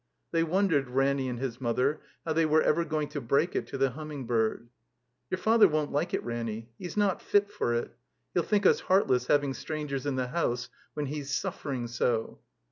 They 0.31 0.41
wondered, 0.43 0.89
Ranny 0.89 1.29
and 1.29 1.37
his 1.37 1.61
mother, 1.61 2.01
how 2.25 2.33
they 2.33 2.47
were 2.47 2.63
ever 2.63 2.83
going 2.83 3.07
to 3.09 3.21
break 3.21 3.55
it 3.55 3.67
to 3.67 3.77
the 3.77 3.91
Humming 3.91 4.25
bird. 4.25 4.69
"Yotir 5.31 5.37
Father 5.37 5.67
won't 5.67 5.91
like 5.91 6.11
it, 6.15 6.23
Ranny. 6.23 6.71
He's 6.79 6.97
not 6.97 7.21
fit. 7.21 7.51
for 7.51 7.75
it. 7.75 7.95
He'll 8.33 8.41
think 8.41 8.65
us 8.65 8.79
heartless, 8.79 9.27
having 9.27 9.53
strangers 9.53 10.07
in 10.07 10.15
the 10.15 10.29
house 10.29 10.69
when 10.95 11.05
He's 11.05 11.31
suffering 11.31 11.85
so." 11.85 12.39